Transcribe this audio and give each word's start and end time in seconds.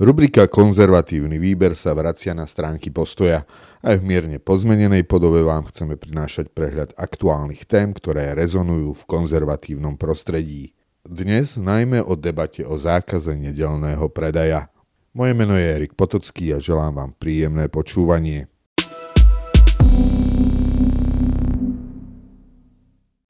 Rubrika 0.00 0.48
Konzervatívny 0.48 1.36
výber 1.36 1.76
sa 1.76 1.92
vracia 1.92 2.32
na 2.32 2.48
stránky 2.48 2.88
postoja. 2.88 3.44
Aj 3.84 4.00
v 4.00 4.08
mierne 4.08 4.40
pozmenenej 4.40 5.04
podobe 5.04 5.44
vám 5.44 5.68
chceme 5.68 6.00
prinášať 6.00 6.56
prehľad 6.56 6.96
aktuálnych 6.96 7.68
tém, 7.68 7.92
ktoré 7.92 8.32
rezonujú 8.32 8.96
v 8.96 9.02
konzervatívnom 9.04 10.00
prostredí. 10.00 10.72
Dnes 11.04 11.60
najmä 11.60 12.00
o 12.00 12.16
debate 12.16 12.64
o 12.64 12.80
zákaze 12.80 13.36
nedelného 13.36 14.08
predaja. 14.08 14.72
Moje 15.12 15.36
meno 15.36 15.52
je 15.52 15.68
Erik 15.68 15.92
Potocký 15.92 16.56
a 16.56 16.64
želám 16.64 16.96
vám 16.96 17.12
príjemné 17.20 17.68
počúvanie. 17.68 18.48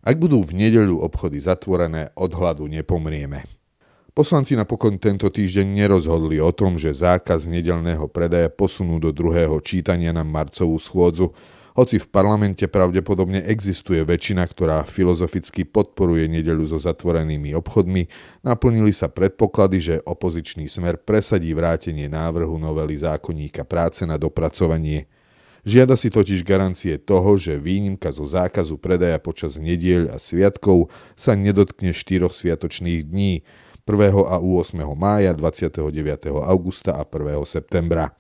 Ak 0.07 0.15
budú 0.23 0.39
v 0.47 0.55
nedeľu 0.55 1.03
obchody 1.03 1.43
zatvorené, 1.43 2.15
od 2.15 2.31
hladu 2.31 2.71
nepomrieme. 2.71 3.60
Poslanci 4.11 4.59
napokon 4.59 4.99
tento 4.99 5.31
týždeň 5.31 5.87
nerozhodli 5.87 6.43
o 6.43 6.51
tom, 6.51 6.75
že 6.75 6.91
zákaz 6.91 7.47
nedelného 7.47 8.11
predaja 8.11 8.51
posunú 8.51 8.99
do 8.99 9.15
druhého 9.15 9.63
čítania 9.63 10.11
na 10.11 10.27
marcovú 10.27 10.75
schôdzu, 10.83 11.31
hoci 11.79 12.03
v 12.03 12.11
parlamente 12.11 12.67
pravdepodobne 12.67 13.47
existuje 13.47 14.03
väčšina, 14.03 14.43
ktorá 14.43 14.83
filozoficky 14.83 15.63
podporuje 15.63 16.27
nedeľu 16.27 16.75
so 16.75 16.79
zatvorenými 16.83 17.55
obchodmi, 17.55 18.11
naplnili 18.43 18.91
sa 18.91 19.07
predpoklady, 19.07 19.79
že 19.79 19.95
opozičný 20.03 20.67
smer 20.67 20.99
presadí 20.99 21.55
vrátenie 21.55 22.11
návrhu 22.11 22.59
novely 22.59 22.99
zákonníka 22.99 23.63
práce 23.63 24.03
na 24.03 24.19
dopracovanie. 24.19 25.07
Žiada 25.63 25.95
si 25.95 26.11
totiž 26.11 26.43
garancie 26.43 26.99
toho, 26.99 27.39
že 27.39 27.61
výnimka 27.61 28.11
zo 28.11 28.27
zákazu 28.27 28.75
predaja 28.75 29.23
počas 29.23 29.55
nedieľ 29.55 30.11
a 30.13 30.17
sviatkov 30.19 30.91
sa 31.15 31.39
nedotkne 31.39 31.95
štyroch 31.95 32.35
sviatočných 32.35 33.07
dní, 33.07 33.47
1. 33.91 34.07
a 34.23 34.39
8. 34.39 34.79
mája, 34.95 35.35
29. 35.35 36.31
augusta 36.31 36.95
a 36.95 37.03
1. 37.03 37.43
septembra. 37.43 38.15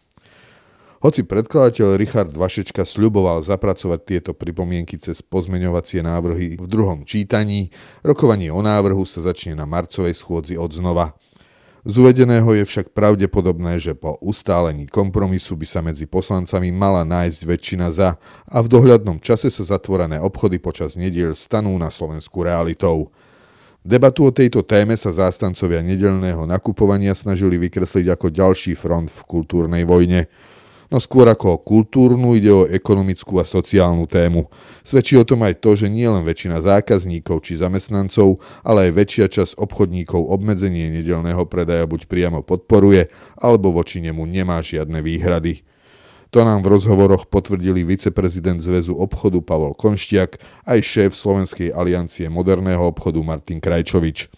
Hoci 1.00 1.24
predkladateľ 1.24 1.96
Richard 1.96 2.34
Vašečka 2.34 2.84
sľuboval 2.84 3.40
zapracovať 3.40 4.00
tieto 4.04 4.30
pripomienky 4.36 5.00
cez 5.00 5.22
pozmeňovacie 5.24 6.04
návrhy 6.04 6.60
v 6.60 6.66
druhom 6.68 7.08
čítaní, 7.08 7.72
rokovanie 8.04 8.52
o 8.52 8.60
návrhu 8.60 9.06
sa 9.08 9.24
začne 9.24 9.56
na 9.56 9.64
marcovej 9.64 10.12
schôdzi 10.12 10.60
od 10.60 10.74
znova. 10.74 11.16
Z 11.88 11.96
uvedeného 11.96 12.52
je 12.60 12.68
však 12.68 12.92
pravdepodobné, 12.92 13.80
že 13.80 13.96
po 13.96 14.20
ustálení 14.20 14.84
kompromisu 14.84 15.56
by 15.56 15.64
sa 15.64 15.80
medzi 15.80 16.04
poslancami 16.04 16.68
mala 16.68 17.08
nájsť 17.08 17.40
väčšina 17.48 17.88
za 17.88 18.20
a 18.44 18.56
v 18.60 18.68
dohľadnom 18.68 19.24
čase 19.24 19.48
sa 19.48 19.64
zatvorené 19.64 20.20
obchody 20.20 20.60
počas 20.60 21.00
nediel 21.00 21.32
stanú 21.32 21.72
na 21.80 21.88
Slovensku 21.88 22.44
realitou. 22.44 23.08
Debatu 23.80 24.28
o 24.28 24.32
tejto 24.32 24.60
téme 24.60 24.92
sa 25.00 25.08
zástancovia 25.08 25.80
nedelného 25.80 26.44
nakupovania 26.44 27.16
snažili 27.16 27.56
vykresliť 27.56 28.12
ako 28.12 28.28
ďalší 28.28 28.76
front 28.76 29.08
v 29.08 29.20
kultúrnej 29.24 29.88
vojne. 29.88 30.28
No 30.92 31.00
skôr 31.00 31.24
ako 31.24 31.56
o 31.56 31.62
kultúrnu 31.64 32.36
ide 32.36 32.52
o 32.52 32.68
ekonomickú 32.68 33.40
a 33.40 33.48
sociálnu 33.48 34.04
tému. 34.04 34.52
Svedčí 34.84 35.16
o 35.16 35.24
tom 35.24 35.48
aj 35.48 35.64
to, 35.64 35.80
že 35.80 35.88
nie 35.88 36.04
len 36.04 36.26
väčšina 36.28 36.60
zákazníkov 36.60 37.40
či 37.40 37.56
zamestnancov, 37.56 38.42
ale 38.60 38.92
aj 38.92 39.00
väčšia 39.00 39.26
časť 39.32 39.56
obchodníkov 39.56 40.28
obmedzenie 40.28 40.92
nedelného 40.92 41.48
predaja 41.48 41.88
buď 41.88 42.04
priamo 42.04 42.44
podporuje, 42.44 43.08
alebo 43.40 43.72
voči 43.72 44.04
nemu 44.04 44.28
nemá 44.28 44.60
žiadne 44.60 45.00
výhrady. 45.00 45.64
To 46.30 46.46
nám 46.46 46.62
v 46.62 46.78
rozhovoroch 46.78 47.26
potvrdili 47.26 47.82
viceprezident 47.82 48.62
Zväzu 48.62 48.94
obchodu 48.94 49.42
Pavol 49.42 49.74
Konštiak 49.74 50.38
aj 50.62 50.78
šéf 50.78 51.10
Slovenskej 51.10 51.74
aliancie 51.74 52.30
moderného 52.30 52.86
obchodu 52.86 53.18
Martin 53.18 53.58
Krajčovič. 53.58 54.30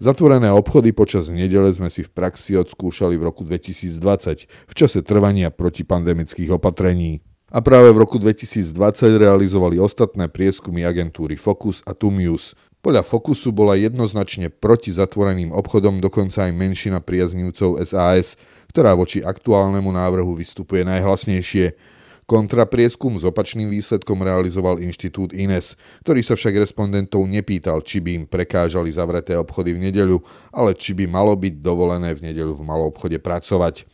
Zatvorené 0.00 0.48
obchody 0.48 0.96
počas 0.96 1.28
nedele 1.28 1.68
sme 1.68 1.92
si 1.92 2.00
v 2.00 2.08
praxi 2.08 2.56
odskúšali 2.56 3.20
v 3.20 3.28
roku 3.28 3.44
2020 3.44 4.48
v 4.48 4.72
čase 4.72 5.04
trvania 5.04 5.52
protipandemických 5.52 6.48
opatrení. 6.56 7.20
A 7.52 7.60
práve 7.60 7.92
v 7.92 8.00
roku 8.00 8.16
2020 8.16 8.72
realizovali 9.20 9.76
ostatné 9.76 10.32
prieskumy 10.32 10.88
agentúry 10.88 11.36
Focus 11.36 11.84
a 11.84 11.92
Tumius. 11.92 12.56
Podľa 12.82 13.06
Focusu 13.06 13.54
bola 13.54 13.78
jednoznačne 13.78 14.50
proti 14.50 14.90
zatvoreným 14.90 15.54
obchodom 15.54 16.02
dokonca 16.02 16.50
aj 16.50 16.50
menšina 16.50 16.98
priaznivcov 16.98 17.78
SAS, 17.86 18.34
ktorá 18.74 18.98
voči 18.98 19.22
aktuálnemu 19.22 19.86
návrhu 19.86 20.34
vystupuje 20.34 20.82
najhlasnejšie. 20.90 21.78
Kontraprieskum 22.26 23.14
s 23.14 23.22
opačným 23.22 23.70
výsledkom 23.70 24.26
realizoval 24.26 24.82
inštitút 24.82 25.30
INES, 25.30 25.78
ktorý 26.02 26.26
sa 26.26 26.34
však 26.34 26.58
respondentov 26.58 27.22
nepýtal, 27.22 27.86
či 27.86 28.02
by 28.02 28.10
im 28.18 28.24
prekážali 28.26 28.90
zavreté 28.90 29.38
obchody 29.38 29.78
v 29.78 29.86
nedeľu, 29.86 30.18
ale 30.50 30.74
či 30.74 30.90
by 30.98 31.06
malo 31.06 31.38
byť 31.38 31.62
dovolené 31.62 32.10
v 32.18 32.34
nedeľu 32.34 32.58
v 32.58 32.66
malom 32.66 32.90
obchode 32.90 33.22
pracovať. 33.22 33.86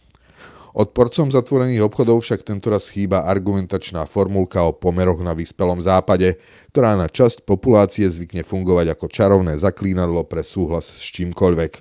Odporcom 0.76 1.32
zatvorených 1.32 1.84
obchodov 1.84 2.20
však 2.20 2.44
tentoraz 2.44 2.92
chýba 2.92 3.24
argumentačná 3.24 4.04
formulka 4.04 4.64
o 4.68 4.76
pomeroch 4.76 5.24
na 5.24 5.32
vyspelom 5.32 5.80
západe, 5.80 6.36
ktorá 6.72 6.92
na 6.94 7.08
časť 7.08 7.48
populácie 7.48 8.04
zvykne 8.04 8.44
fungovať 8.44 8.92
ako 8.92 9.06
čarovné 9.08 9.56
zaklínadlo 9.56 10.28
pre 10.28 10.44
súhlas 10.44 10.88
s 10.92 11.04
čímkoľvek. 11.16 11.72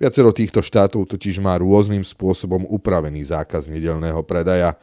Viacero 0.00 0.34
týchto 0.34 0.64
štátov 0.64 1.06
totiž 1.06 1.38
má 1.38 1.54
rôznym 1.60 2.02
spôsobom 2.02 2.66
upravený 2.66 3.30
zákaz 3.30 3.70
nedelného 3.70 4.26
predaja 4.26 4.74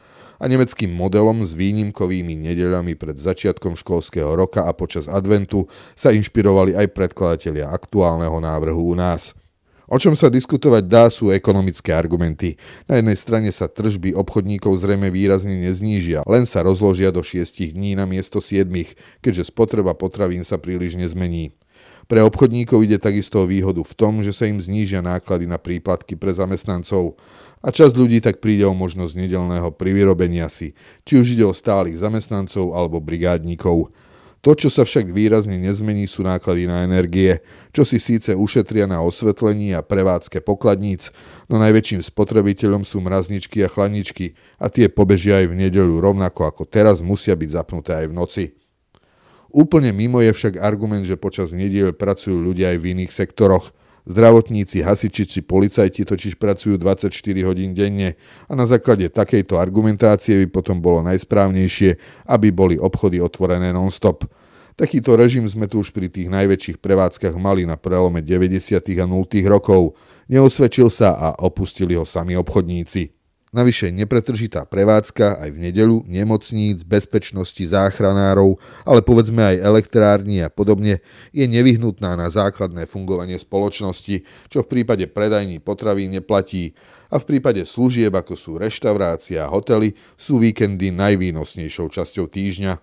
a 0.42 0.44
nemeckým 0.50 0.90
modelom 0.90 1.46
s 1.46 1.54
výnimkovými 1.54 2.34
nedeľami 2.34 2.98
pred 2.98 3.14
začiatkom 3.20 3.78
školského 3.78 4.34
roka 4.34 4.66
a 4.66 4.72
počas 4.74 5.06
adventu 5.06 5.70
sa 5.94 6.10
inšpirovali 6.10 6.74
aj 6.74 6.88
predkladatelia 6.96 7.70
aktuálneho 7.70 8.42
návrhu 8.42 8.82
u 8.82 8.96
nás. 8.98 9.38
O 9.92 10.00
čom 10.00 10.16
sa 10.16 10.32
diskutovať 10.32 10.88
dá 10.88 11.12
sú 11.12 11.36
ekonomické 11.36 11.92
argumenty. 11.92 12.56
Na 12.88 13.04
jednej 13.04 13.20
strane 13.20 13.52
sa 13.52 13.68
tržby 13.68 14.16
obchodníkov 14.16 14.80
zrejme 14.80 15.12
výrazne 15.12 15.60
neznížia, 15.60 16.24
len 16.24 16.48
sa 16.48 16.64
rozložia 16.64 17.12
do 17.12 17.20
6 17.20 17.76
dní 17.76 18.00
na 18.00 18.08
miesto 18.08 18.40
7, 18.40 18.72
keďže 19.20 19.52
spotreba 19.52 19.92
potravín 19.92 20.48
sa 20.48 20.56
príliš 20.56 20.96
nezmení. 20.96 21.52
Pre 22.08 22.24
obchodníkov 22.24 22.88
ide 22.88 23.04
takisto 23.04 23.44
o 23.44 23.50
výhodu 23.50 23.84
v 23.84 23.94
tom, 24.00 24.24
že 24.24 24.32
sa 24.32 24.48
im 24.48 24.64
znížia 24.64 25.04
náklady 25.04 25.44
na 25.44 25.60
príplatky 25.60 26.16
pre 26.16 26.32
zamestnancov 26.32 27.20
a 27.60 27.68
časť 27.68 27.92
ľudí 27.92 28.24
tak 28.24 28.40
príde 28.40 28.64
o 28.64 28.72
možnosť 28.72 29.20
nedelného 29.20 29.76
privyrobenia 29.76 30.48
si, 30.48 30.72
či 31.04 31.20
už 31.20 31.36
ide 31.36 31.44
o 31.44 31.52
stálych 31.52 32.00
zamestnancov 32.00 32.80
alebo 32.80 33.04
brigádnikov. 33.04 33.92
To, 34.42 34.58
čo 34.58 34.74
sa 34.74 34.82
však 34.82 35.14
výrazne 35.14 35.62
nezmení, 35.62 36.10
sú 36.10 36.26
náklady 36.26 36.66
na 36.66 36.82
energie, 36.82 37.46
čo 37.70 37.86
si 37.86 38.02
síce 38.02 38.34
ušetria 38.34 38.90
na 38.90 39.06
osvetlení 39.06 39.78
a 39.78 39.86
prevádzke 39.86 40.42
pokladníc, 40.42 41.14
no 41.46 41.62
najväčším 41.62 42.02
spotrebiteľom 42.02 42.82
sú 42.82 43.06
mrazničky 43.06 43.62
a 43.62 43.70
chladničky 43.70 44.34
a 44.58 44.74
tie 44.74 44.90
pobežia 44.90 45.46
aj 45.46 45.54
v 45.54 45.58
nedeľu 45.62 46.02
rovnako 46.02 46.50
ako 46.50 46.64
teraz 46.66 47.06
musia 47.06 47.38
byť 47.38 47.50
zapnuté 47.54 47.94
aj 48.02 48.08
v 48.10 48.18
noci. 48.18 48.44
Úplne 49.54 49.94
mimo 49.94 50.24
je 50.26 50.34
však 50.34 50.58
argument, 50.58 51.06
že 51.06 51.22
počas 51.22 51.54
nediel 51.54 51.94
pracujú 51.94 52.42
ľudia 52.42 52.74
aj 52.74 52.78
v 52.82 52.86
iných 52.98 53.12
sektoroch. 53.14 53.76
Zdravotníci, 54.02 54.82
hasiči 54.82 55.30
či 55.30 55.40
policajti 55.46 56.02
totiž 56.02 56.42
pracujú 56.42 56.82
24 56.82 57.14
hodín 57.46 57.78
denne 57.78 58.18
a 58.50 58.58
na 58.58 58.66
základe 58.66 59.06
takejto 59.14 59.62
argumentácie 59.62 60.42
by 60.46 60.48
potom 60.50 60.82
bolo 60.82 61.06
najsprávnejšie, 61.06 62.02
aby 62.26 62.50
boli 62.50 62.82
obchody 62.82 63.22
otvorené 63.22 63.70
non-stop. 63.70 64.26
Takýto 64.74 65.14
režim 65.14 65.46
sme 65.46 65.70
tu 65.70 65.86
už 65.86 65.94
pri 65.94 66.10
tých 66.10 66.34
najväčších 66.34 66.82
prevádzkach 66.82 67.38
mali 67.38 67.70
na 67.70 67.78
prelome 67.78 68.26
90. 68.26 68.82
a 68.98 69.06
0. 69.06 69.30
rokov. 69.46 69.94
Neosvedčil 70.26 70.90
sa 70.90 71.14
a 71.14 71.28
opustili 71.46 71.94
ho 71.94 72.02
sami 72.02 72.34
obchodníci. 72.34 73.21
Navyše 73.52 73.92
nepretržitá 73.92 74.64
prevádzka 74.64 75.44
aj 75.44 75.50
v 75.52 75.60
nedelu 75.60 76.08
nemocníc, 76.08 76.88
bezpečnosti 76.88 77.60
záchranárov, 77.60 78.56
ale 78.88 79.04
povedzme 79.04 79.44
aj 79.44 79.60
elektrárni 79.60 80.40
a 80.40 80.48
podobne 80.48 81.04
je 81.36 81.44
nevyhnutná 81.52 82.16
na 82.16 82.32
základné 82.32 82.88
fungovanie 82.88 83.36
spoločnosti, 83.36 84.24
čo 84.48 84.64
v 84.64 84.72
prípade 84.72 85.04
predajní 85.12 85.60
potravín 85.60 86.16
neplatí 86.16 86.80
a 87.12 87.20
v 87.20 87.28
prípade 87.28 87.68
služieb 87.68 88.16
ako 88.16 88.40
sú 88.40 88.56
reštaurácia 88.56 89.44
a 89.44 89.52
hotely 89.52 90.00
sú 90.16 90.40
víkendy 90.40 90.96
najvýnosnejšou 90.96 91.92
časťou 91.92 92.32
týždňa. 92.32 92.80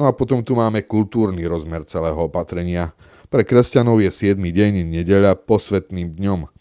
No 0.00 0.08
a 0.08 0.16
potom 0.16 0.40
tu 0.40 0.56
máme 0.56 0.80
kultúrny 0.88 1.44
rozmer 1.44 1.84
celého 1.84 2.24
opatrenia. 2.24 2.96
Pre 3.28 3.44
kresťanov 3.44 4.00
je 4.00 4.08
7. 4.08 4.40
deň 4.40 4.80
nedeľa 4.88 5.36
posvetným 5.44 6.16
dňom– 6.16 6.48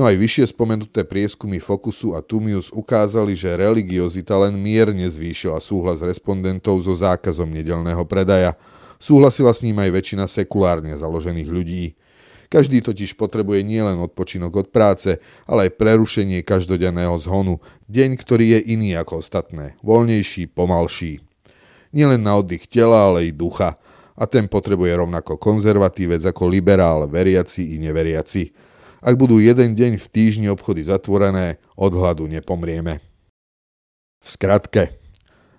No 0.00 0.08
aj 0.08 0.16
vyššie 0.16 0.56
spomenuté 0.56 1.04
prieskumy 1.04 1.60
Focusu 1.60 2.16
a 2.16 2.24
Tumius 2.24 2.72
ukázali, 2.72 3.36
že 3.36 3.52
religiozita 3.52 4.32
len 4.40 4.56
mierne 4.56 5.04
zvýšila 5.12 5.60
súhlas 5.60 6.00
respondentov 6.00 6.80
so 6.80 6.96
zákazom 6.96 7.52
nedelného 7.52 8.00
predaja. 8.08 8.56
Súhlasila 8.96 9.52
s 9.52 9.60
ním 9.60 9.76
aj 9.76 9.92
väčšina 9.92 10.24
sekulárne 10.24 10.96
založených 10.96 11.48
ľudí. 11.52 12.00
Každý 12.48 12.80
totiž 12.80 13.12
potrebuje 13.12 13.60
nielen 13.60 14.00
odpočinok 14.00 14.64
od 14.64 14.68
práce, 14.72 15.20
ale 15.44 15.68
aj 15.68 15.76
prerušenie 15.76 16.48
každodenného 16.48 17.20
zhonu, 17.20 17.60
deň, 17.92 18.16
ktorý 18.16 18.56
je 18.56 18.72
iný 18.72 18.96
ako 18.96 19.20
ostatné, 19.20 19.76
voľnejší, 19.84 20.48
pomalší. 20.48 21.20
Nielen 21.92 22.24
na 22.24 22.40
oddych 22.40 22.64
tela, 22.72 23.12
ale 23.12 23.28
i 23.28 23.36
ducha. 23.36 23.76
A 24.16 24.24
ten 24.24 24.48
potrebuje 24.48 24.96
rovnako 24.96 25.36
konzervatívec 25.36 26.24
ako 26.24 26.48
liberál, 26.48 27.04
veriaci 27.04 27.76
i 27.76 27.76
neveriaci. 27.76 28.69
Ak 29.00 29.16
budú 29.16 29.40
jeden 29.40 29.72
deň 29.72 29.96
v 29.96 30.06
týždni 30.12 30.52
obchody 30.52 30.84
zatvorené, 30.84 31.56
od 31.72 31.92
hladu 31.96 32.28
nepomrieme. 32.28 33.00
V 34.20 34.28
skratke, 34.28 35.00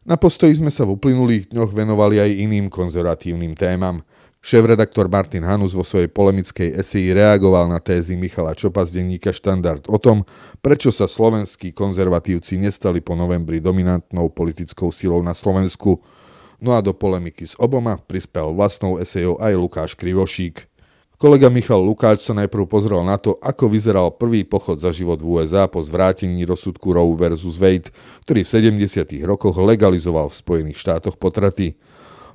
na 0.06 0.18
postoji 0.18 0.58
sme 0.58 0.74
sa 0.74 0.86
v 0.86 0.98
uplynulých 0.98 1.54
dňoch 1.54 1.74
venovali 1.74 2.22
aj 2.22 2.32
iným 2.34 2.70
konzervatívnym 2.74 3.54
témam. 3.54 4.02
Šéf-redaktor 4.42 5.06
Martin 5.06 5.46
Hanus 5.46 5.78
vo 5.78 5.86
svojej 5.86 6.10
polemickej 6.10 6.74
eseji 6.74 7.14
reagoval 7.14 7.70
na 7.70 7.78
tézy 7.78 8.18
Michala 8.18 8.58
Čopa 8.58 8.82
z 8.90 8.98
denníka 8.98 9.30
Štandard 9.30 9.86
o 9.86 10.02
tom, 10.02 10.26
prečo 10.66 10.90
sa 10.90 11.06
slovenskí 11.06 11.70
konzervatívci 11.78 12.58
nestali 12.58 13.06
po 13.06 13.14
novembri 13.14 13.62
dominantnou 13.62 14.34
politickou 14.34 14.90
silou 14.90 15.22
na 15.22 15.38
Slovensku. 15.38 16.02
No 16.58 16.74
a 16.74 16.82
do 16.82 16.94
polemiky 16.94 17.46
s 17.46 17.54
oboma 17.62 18.02
prispel 18.02 18.50
vlastnou 18.54 18.98
esejou 18.98 19.38
aj 19.38 19.54
Lukáš 19.54 19.92
Krivošík. 19.94 20.71
Kolega 21.22 21.54
Michal 21.54 21.86
Lukáč 21.86 22.26
sa 22.26 22.34
najprv 22.34 22.66
pozrel 22.66 22.98
na 23.06 23.14
to, 23.14 23.38
ako 23.46 23.70
vyzeral 23.70 24.10
prvý 24.10 24.42
pochod 24.42 24.82
za 24.82 24.90
život 24.90 25.22
v 25.22 25.38
USA 25.38 25.70
po 25.70 25.78
zvrátení 25.86 26.42
rozsudku 26.50 26.98
Roe 26.98 27.14
vs. 27.14 27.62
Wade, 27.62 27.94
ktorý 28.26 28.42
v 28.42 28.50
70. 28.82 29.22
rokoch 29.30 29.54
legalizoval 29.62 30.34
v 30.34 30.40
Spojených 30.42 30.82
štátoch 30.82 31.22
potraty. 31.22 31.78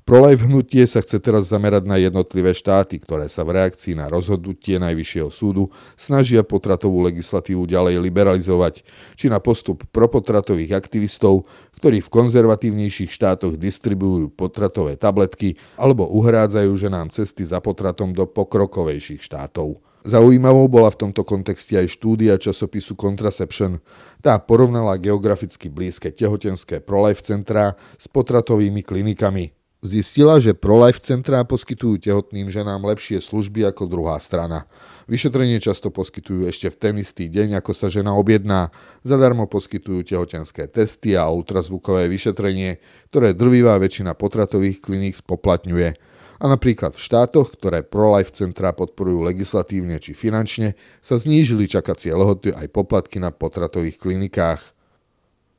Pro-life 0.06 0.46
hnutie 0.46 0.86
sa 0.86 1.02
chce 1.02 1.18
teraz 1.18 1.50
zamerať 1.50 1.82
na 1.82 1.98
jednotlivé 1.98 2.54
štáty, 2.54 3.02
ktoré 3.02 3.26
sa 3.26 3.42
v 3.42 3.58
reakcii 3.58 3.98
na 3.98 4.06
rozhodnutie 4.06 4.78
Najvyššieho 4.78 5.34
súdu 5.34 5.74
snažia 5.98 6.46
potratovú 6.46 7.02
legislatívu 7.10 7.66
ďalej 7.66 7.98
liberalizovať, 8.06 8.86
či 9.18 9.26
na 9.26 9.42
postup 9.42 9.82
propotratových 9.90 10.78
aktivistov, 10.78 11.50
ktorí 11.82 11.98
v 11.98 12.12
konzervatívnejších 12.22 13.10
štátoch 13.10 13.58
distribujú 13.58 14.30
potratové 14.30 14.94
tabletky 14.94 15.58
alebo 15.74 16.06
uhrádzajú 16.06 16.70
ženám 16.70 17.10
cesty 17.10 17.42
za 17.42 17.58
potratom 17.58 18.14
do 18.14 18.30
pokrokovejších 18.30 19.26
štátov. 19.26 19.82
Zaujímavou 20.06 20.70
bola 20.70 20.94
v 20.94 21.02
tomto 21.02 21.26
kontexte 21.26 21.82
aj 21.82 21.90
štúdia 21.98 22.38
časopisu 22.38 22.94
Contraception. 22.94 23.82
Tá 24.22 24.38
porovnala 24.38 25.02
geograficky 25.02 25.66
blízke 25.66 26.14
tehotenské 26.14 26.78
pro-life 26.78 27.26
centrá 27.26 27.74
s 27.98 28.06
potratovými 28.06 28.86
klinikami 28.86 29.65
zistila, 29.84 30.40
že 30.40 30.56
pro-life 30.56 31.00
centrá 31.00 31.44
poskytujú 31.44 32.00
tehotným 32.00 32.48
ženám 32.48 32.84
lepšie 32.84 33.20
služby 33.20 33.64
ako 33.68 33.88
druhá 33.88 34.16
strana. 34.20 34.68
Vyšetrenie 35.06 35.60
často 35.62 35.92
poskytujú 35.92 36.48
ešte 36.48 36.72
v 36.72 36.76
ten 36.76 36.94
istý 37.00 37.28
deň, 37.30 37.60
ako 37.60 37.72
sa 37.72 37.86
žena 37.92 38.16
objedná. 38.16 38.74
Zadarmo 39.04 39.48
poskytujú 39.48 40.02
tehotenské 40.04 40.66
testy 40.68 41.14
a 41.14 41.28
ultrazvukové 41.30 42.08
vyšetrenie, 42.10 42.82
ktoré 43.12 43.32
drvivá 43.32 43.78
väčšina 43.80 44.12
potratových 44.18 44.82
kliník 44.82 45.16
spoplatňuje. 45.16 46.16
A 46.36 46.44
napríklad 46.52 46.92
v 46.92 47.00
štátoch, 47.00 47.56
ktoré 47.56 47.80
pro-life 47.80 48.28
centrá 48.36 48.76
podporujú 48.76 49.24
legislatívne 49.24 49.96
či 49.96 50.12
finančne, 50.12 50.76
sa 51.00 51.16
znížili 51.16 51.64
čakacie 51.64 52.12
lehoty 52.12 52.52
aj 52.52 52.68
poplatky 52.76 53.16
na 53.16 53.32
potratových 53.32 53.96
klinikách. 53.96 54.75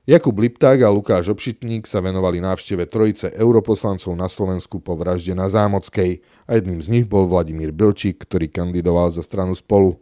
Jakub 0.07 0.39
Lipták 0.39 0.79
a 0.79 0.87
Lukáš 0.87 1.27
Obšitník 1.27 1.83
sa 1.83 1.99
venovali 1.99 2.39
návšteve 2.39 2.87
trojice 2.87 3.27
europoslancov 3.35 4.15
na 4.15 4.31
Slovensku 4.31 4.79
po 4.79 4.95
vražde 4.95 5.35
na 5.35 5.51
Zámockej 5.51 6.23
a 6.47 6.55
jedným 6.55 6.79
z 6.79 6.87
nich 6.87 7.05
bol 7.11 7.27
Vladimír 7.27 7.75
Bilčík, 7.75 8.23
ktorý 8.23 8.47
kandidoval 8.47 9.11
za 9.11 9.19
stranu 9.19 9.51
spolu. 9.51 9.99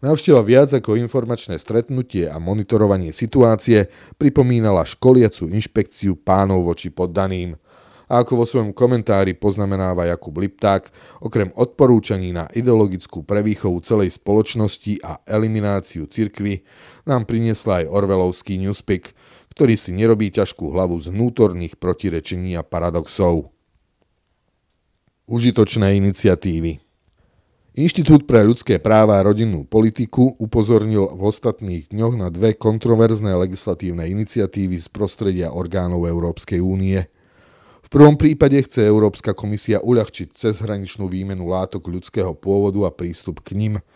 Návšteva 0.00 0.40
viac 0.40 0.72
ako 0.72 0.96
informačné 0.96 1.60
stretnutie 1.60 2.32
a 2.32 2.40
monitorovanie 2.40 3.12
situácie 3.12 3.92
pripomínala 4.16 4.88
školiacu 4.88 5.52
inšpekciu 5.52 6.16
pánov 6.16 6.72
voči 6.72 6.88
poddaným. 6.88 7.52
A 8.08 8.24
ako 8.24 8.32
vo 8.40 8.44
svojom 8.48 8.72
komentári 8.72 9.36
poznamenáva 9.36 10.08
Jakub 10.08 10.32
Lipták, 10.40 10.88
okrem 11.20 11.52
odporúčaní 11.52 12.32
na 12.32 12.48
ideologickú 12.56 13.20
prevýchovu 13.20 13.84
celej 13.84 14.16
spoločnosti 14.16 15.04
a 15.04 15.20
elimináciu 15.28 16.08
cirkvy, 16.08 16.64
nám 17.04 17.28
priniesla 17.28 17.84
aj 17.84 17.92
Orvelovský 17.92 18.56
newspick– 18.56 19.12
ktorý 19.62 19.78
si 19.78 19.94
nerobí 19.94 20.34
ťažkú 20.34 20.74
hlavu 20.74 20.98
z 20.98 21.14
vnútorných 21.14 21.78
protirečení 21.78 22.58
a 22.58 22.66
paradoxov. 22.66 23.54
Užitočné 25.30 26.02
iniciatívy 26.02 26.82
Inštitút 27.78 28.26
pre 28.26 28.42
ľudské 28.42 28.82
práva 28.82 29.22
a 29.22 29.24
rodinnú 29.30 29.62
politiku 29.62 30.34
upozornil 30.34 31.14
v 31.14 31.22
ostatných 31.30 31.94
dňoch 31.94 32.14
na 32.18 32.34
dve 32.34 32.58
kontroverzné 32.58 33.38
legislatívne 33.38 34.02
iniciatívy 34.10 34.82
z 34.82 34.90
prostredia 34.90 35.54
orgánov 35.54 36.10
Európskej 36.10 36.58
únie. 36.58 36.98
V 37.86 37.88
prvom 37.94 38.18
prípade 38.18 38.58
chce 38.66 38.82
Európska 38.82 39.30
komisia 39.30 39.78
uľahčiť 39.78 40.34
cezhraničnú 40.34 41.06
výmenu 41.06 41.46
látok 41.46 41.86
ľudského 41.86 42.34
pôvodu 42.34 42.82
a 42.82 42.90
prístup 42.90 43.46
k 43.46 43.54
nim– 43.54 43.74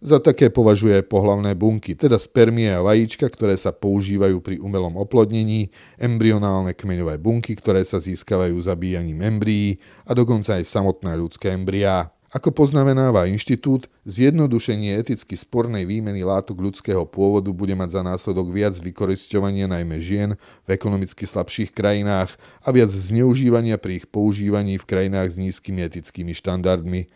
za 0.00 0.18
také 0.18 0.50
považuje 0.50 1.02
pohlavné 1.06 1.54
bunky, 1.54 1.94
teda 1.94 2.18
spermie 2.18 2.72
a 2.72 2.82
vajíčka, 2.82 3.30
ktoré 3.30 3.54
sa 3.54 3.70
používajú 3.70 4.40
pri 4.40 4.58
umelom 4.58 4.98
oplodnení, 4.98 5.70
embryonálne 6.00 6.74
kmeňové 6.74 7.20
bunky, 7.20 7.54
ktoré 7.54 7.84
sa 7.86 8.02
získavajú 8.02 8.56
zabíjaním 8.58 9.22
embryí 9.22 9.78
a 10.08 10.16
dokonca 10.16 10.58
aj 10.58 10.64
samotné 10.66 11.14
ľudské 11.14 11.52
embryá. 11.54 12.14
Ako 12.34 12.50
poznamenáva 12.50 13.30
inštitút, 13.30 13.86
zjednodušenie 14.10 14.98
eticky 14.98 15.38
spornej 15.38 15.86
výmeny 15.86 16.26
látok 16.26 16.58
ľudského 16.58 17.06
pôvodu 17.06 17.54
bude 17.54 17.78
mať 17.78 17.94
za 17.94 18.02
následok 18.02 18.50
viac 18.50 18.74
vykorisťovania 18.74 19.70
najmä 19.70 20.02
žien 20.02 20.34
v 20.66 20.68
ekonomicky 20.74 21.30
slabších 21.30 21.70
krajinách 21.70 22.34
a 22.66 22.74
viac 22.74 22.90
zneužívania 22.90 23.78
pri 23.78 24.02
ich 24.02 24.10
používaní 24.10 24.82
v 24.82 24.88
krajinách 24.90 25.30
s 25.30 25.38
nízkymi 25.38 25.86
etickými 25.86 26.34
štandardmi. 26.34 27.06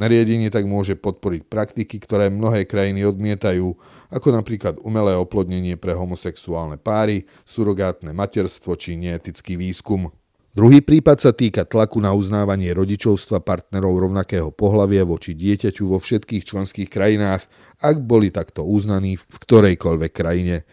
Nariadenie 0.00 0.48
tak 0.48 0.64
môže 0.64 0.96
podporiť 0.96 1.44
praktiky, 1.44 2.00
ktoré 2.00 2.32
mnohé 2.32 2.64
krajiny 2.64 3.04
odmietajú, 3.04 3.76
ako 4.08 4.28
napríklad 4.32 4.80
umelé 4.80 5.12
oplodnenie 5.12 5.76
pre 5.76 5.92
homosexuálne 5.92 6.80
páry, 6.80 7.28
surogátne 7.44 8.16
materstvo 8.16 8.80
či 8.80 8.96
neetický 8.96 9.60
výskum. 9.60 10.08
Druhý 10.56 10.80
prípad 10.80 11.20
sa 11.20 11.32
týka 11.36 11.68
tlaku 11.68 12.00
na 12.00 12.16
uznávanie 12.16 12.72
rodičovstva 12.72 13.44
partnerov 13.44 14.08
rovnakého 14.08 14.48
pohlavia 14.48 15.04
voči 15.04 15.36
dieťaťu 15.36 15.92
vo 15.92 16.00
všetkých 16.00 16.48
členských 16.48 16.88
krajinách, 16.88 17.44
ak 17.84 18.00
boli 18.00 18.32
takto 18.32 18.64
uznaní 18.64 19.20
v 19.20 19.36
ktorejkoľvek 19.36 20.12
krajine. 20.16 20.64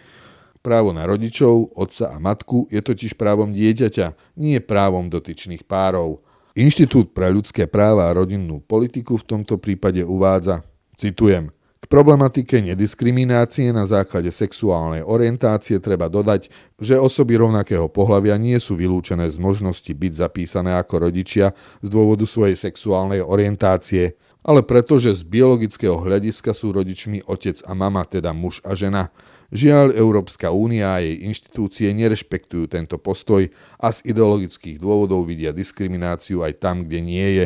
Právo 0.64 0.96
na 0.96 1.04
rodičov, 1.04 1.76
otca 1.76 2.16
a 2.16 2.18
matku 2.18 2.72
je 2.72 2.80
totiž 2.80 3.20
právom 3.20 3.52
dieťaťa, 3.52 4.40
nie 4.40 4.64
právom 4.64 5.12
dotyčných 5.12 5.68
párov– 5.68 6.24
Inštitút 6.58 7.14
pre 7.14 7.30
ľudské 7.30 7.70
práva 7.70 8.10
a 8.10 8.18
rodinnú 8.18 8.58
politiku 8.66 9.22
v 9.22 9.30
tomto 9.30 9.62
prípade 9.62 10.02
uvádza, 10.02 10.66
citujem, 10.98 11.54
k 11.78 11.86
problematike 11.86 12.58
nediskriminácie 12.58 13.70
na 13.70 13.86
základe 13.86 14.34
sexuálnej 14.34 15.06
orientácie 15.06 15.78
treba 15.78 16.10
dodať, 16.10 16.50
že 16.82 16.98
osoby 16.98 17.38
rovnakého 17.38 17.86
pohľavia 17.94 18.42
nie 18.42 18.58
sú 18.58 18.74
vylúčené 18.74 19.30
z 19.30 19.38
možnosti 19.38 19.94
byť 19.94 20.14
zapísané 20.18 20.74
ako 20.74 21.06
rodičia 21.06 21.54
z 21.86 21.88
dôvodu 21.94 22.26
svojej 22.26 22.58
sexuálnej 22.58 23.22
orientácie, 23.22 24.18
ale 24.48 24.64
pretože 24.64 25.12
z 25.12 25.28
biologického 25.28 26.00
hľadiska 26.00 26.56
sú 26.56 26.72
rodičmi 26.72 27.28
otec 27.28 27.60
a 27.68 27.76
mama, 27.76 28.08
teda 28.08 28.32
muž 28.32 28.64
a 28.64 28.72
žena. 28.80 29.12
Žiaľ, 29.52 29.96
Európska 29.96 30.56
únia 30.56 30.96
a 30.96 31.04
jej 31.04 31.28
inštitúcie 31.28 31.92
nerešpektujú 31.92 32.72
tento 32.72 32.96
postoj 32.96 33.52
a 33.76 33.92
z 33.92 34.08
ideologických 34.08 34.80
dôvodov 34.80 35.28
vidia 35.28 35.52
diskrimináciu 35.52 36.48
aj 36.48 36.64
tam, 36.64 36.88
kde 36.88 37.00
nie 37.04 37.28
je. 37.44 37.46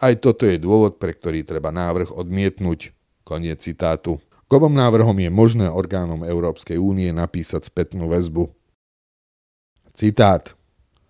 Aj 0.00 0.16
toto 0.16 0.48
je 0.48 0.56
dôvod, 0.56 0.96
pre 0.96 1.12
ktorý 1.12 1.44
treba 1.44 1.68
návrh 1.68 2.16
odmietnúť. 2.16 2.96
Koniec 3.28 3.60
citátu. 3.60 4.24
K 4.48 4.56
návrhom 4.56 5.20
je 5.20 5.28
možné 5.28 5.68
orgánom 5.68 6.24
Európskej 6.24 6.80
únie 6.80 7.12
napísať 7.12 7.68
spätnú 7.68 8.08
väzbu. 8.08 8.48
Citát. 9.92 10.57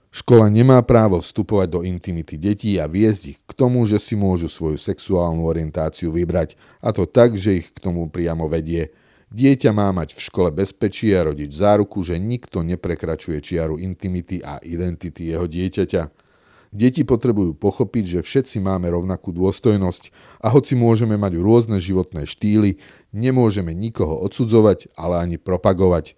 Škola 0.08 0.48
nemá 0.48 0.80
právo 0.80 1.20
vstupovať 1.20 1.68
do 1.68 1.80
intimity 1.84 2.40
detí 2.40 2.80
a 2.80 2.88
viesť 2.88 3.22
ich 3.36 3.38
k 3.44 3.52
tomu, 3.52 3.84
že 3.84 4.00
si 4.00 4.16
môžu 4.16 4.48
svoju 4.48 4.80
sexuálnu 4.80 5.44
orientáciu 5.44 6.08
vybrať, 6.08 6.56
a 6.80 6.96
to 6.96 7.04
tak, 7.04 7.36
že 7.36 7.60
ich 7.60 7.68
k 7.68 7.78
tomu 7.78 8.08
priamo 8.08 8.48
vedie. 8.48 8.88
Dieťa 9.28 9.76
má 9.76 9.92
mať 9.92 10.16
v 10.16 10.24
škole 10.24 10.48
bezpečie 10.48 11.12
a 11.12 11.28
rodič 11.28 11.52
záruku, 11.52 12.00
že 12.00 12.16
nikto 12.16 12.64
neprekračuje 12.64 13.44
čiaru 13.44 13.76
intimity 13.76 14.40
a 14.40 14.56
identity 14.64 15.28
jeho 15.28 15.44
dieťaťa. 15.44 16.28
Deti 16.72 17.04
potrebujú 17.04 17.52
pochopiť, 17.56 18.04
že 18.04 18.20
všetci 18.24 18.64
máme 18.64 18.88
rovnakú 18.88 19.32
dôstojnosť 19.32 20.12
a 20.40 20.52
hoci 20.52 20.76
môžeme 20.76 21.20
mať 21.20 21.36
rôzne 21.40 21.76
životné 21.80 22.24
štýly, 22.24 22.80
nemôžeme 23.12 23.76
nikoho 23.76 24.16
odsudzovať, 24.24 24.92
ale 24.96 25.20
ani 25.20 25.36
propagovať. 25.36 26.16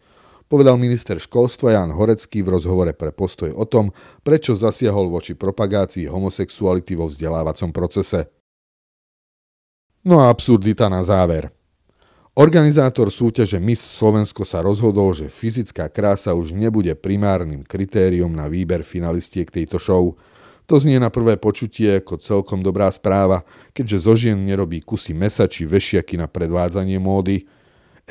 Povedal 0.50 0.75
minister 0.83 1.23
školstva 1.23 1.78
Jan 1.78 1.95
Horecký 1.95 2.42
v 2.42 2.59
rozhovore 2.59 2.90
pre 2.90 3.14
postoj 3.14 3.54
o 3.54 3.62
tom, 3.71 3.95
prečo 4.26 4.59
zasiahol 4.59 5.07
voči 5.07 5.38
propagácii 5.38 6.11
homosexuality 6.11 6.99
vo 6.99 7.07
vzdelávacom 7.07 7.71
procese. 7.71 8.26
No 10.02 10.26
a 10.26 10.35
absurdita 10.35 10.90
na 10.90 11.07
záver– 11.07 11.54
Organizátor 12.38 13.11
súťaže 13.11 13.59
Miss 13.59 13.83
Slovensko 13.83 14.47
sa 14.47 14.62
rozhodol, 14.62 15.11
že 15.11 15.26
fyzická 15.26 15.90
krása 15.90 16.30
už 16.30 16.54
nebude 16.54 16.95
primárnym 16.95 17.66
kritériom 17.66 18.30
na 18.30 18.47
výber 18.47 18.87
finalistiek 18.87 19.50
tejto 19.50 19.83
show. 19.83 20.14
To 20.71 20.78
znie 20.78 21.02
na 21.02 21.11
prvé 21.11 21.35
počutie 21.35 21.99
ako 21.99 22.23
celkom 22.23 22.62
dobrá 22.62 22.87
správa, 22.95 23.42
keďže 23.75 23.99
zo 23.99 24.14
žien 24.14 24.40
nerobí 24.40 24.78
kusy 24.78 25.11
mesa 25.11 25.50
či 25.50 25.66
vešiaky 25.66 26.23
na 26.23 26.30
predvádzanie 26.30 27.02
módy. 27.02 27.50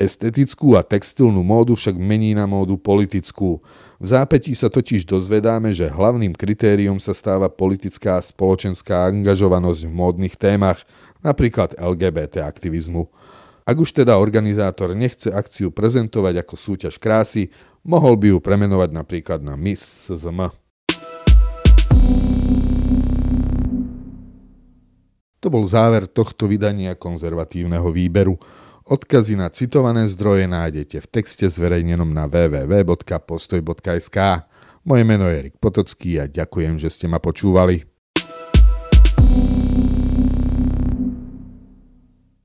Estetickú 0.00 0.80
a 0.80 0.82
textilnú 0.82 1.44
módu 1.44 1.76
však 1.76 1.92
mení 1.92 2.32
na 2.32 2.48
módu 2.48 2.80
politickú. 2.80 3.60
V 4.00 4.06
zápetí 4.08 4.56
sa 4.56 4.72
totiž 4.72 5.04
dozvedáme, 5.04 5.76
že 5.76 5.92
hlavným 5.92 6.32
kritériom 6.32 6.96
sa 6.96 7.12
stáva 7.12 7.52
politická 7.52 8.16
a 8.16 8.24
spoločenská 8.24 9.12
angažovanosť 9.12 9.84
v 9.84 9.92
módnych 9.92 10.40
témach, 10.40 10.88
napríklad 11.20 11.76
LGBT 11.76 12.48
aktivizmu. 12.48 13.12
Ak 13.68 13.76
už 13.76 13.92
teda 13.92 14.16
organizátor 14.16 14.96
nechce 14.96 15.28
akciu 15.28 15.68
prezentovať 15.68 16.48
ako 16.48 16.54
súťaž 16.56 16.96
krásy, 16.96 17.52
mohol 17.84 18.16
by 18.16 18.32
ju 18.32 18.38
premenovať 18.40 18.96
napríklad 18.96 19.44
na 19.44 19.52
Miss 19.52 19.84
SZM. 19.84 20.48
To 25.44 25.48
bol 25.52 25.68
záver 25.68 26.08
tohto 26.08 26.48
vydania 26.48 26.96
konzervatívneho 26.96 27.92
výberu. 27.92 28.40
Odkazy 28.90 29.38
na 29.38 29.46
citované 29.54 30.10
zdroje 30.10 30.50
nájdete 30.50 30.98
v 30.98 31.06
texte 31.06 31.46
zverejnenom 31.46 32.10
na 32.10 32.26
www.postoj.sk. 32.26 34.18
Moje 34.82 35.02
meno 35.06 35.30
je 35.30 35.46
Erik 35.46 35.62
Potocký 35.62 36.18
a 36.18 36.26
ďakujem, 36.26 36.74
že 36.74 36.90
ste 36.90 37.06
ma 37.06 37.22
počúvali. 37.22 37.89